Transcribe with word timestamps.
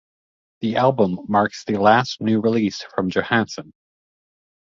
The 0.61 0.77
album 0.77 1.19
marks 1.27 1.63
the 1.63 1.79
last 1.79 2.21
new 2.21 2.41
release 2.41 2.83
with 2.97 3.11
Johansson. 3.11 3.71